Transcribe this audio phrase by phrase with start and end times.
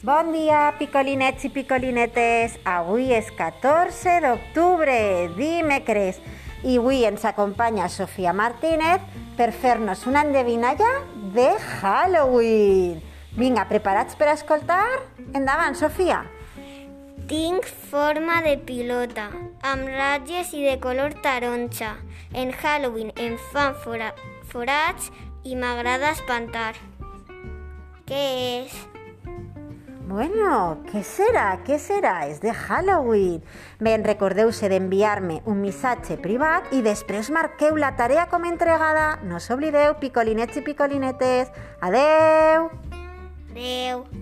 [0.00, 2.54] Bon dia, picolinets i picolinetes.
[2.64, 4.94] Avui és 14 d'octubre,
[5.36, 6.16] dimecres,
[6.64, 9.02] i avui ens acompanya Sofia Martínez
[9.36, 10.88] per fer-nos una endevinalla
[11.34, 13.02] de Halloween.
[13.36, 14.86] Vinga, preparats per escoltar?
[15.36, 16.22] Endavant, Sofia.
[17.28, 19.26] Tinc forma de pilota,
[19.60, 21.98] amb ratlles i de color taronja.
[22.32, 24.14] En Halloween em fan fora,
[24.48, 25.12] forats
[25.44, 26.72] i m'agrada espantar.
[28.08, 28.24] Què
[28.64, 28.80] és?
[30.10, 31.60] Bueno, què serà?
[31.62, 32.24] Què serà?
[32.26, 33.44] És de Halloween.
[33.78, 39.20] Ben, recordeu-se d'enviar-me un missatge privat i després marqueu la tarea com entregada.
[39.30, 41.54] No s'oblideu, picolinets i picolinetes.
[41.78, 42.72] Adeu!
[43.52, 44.19] Adeu!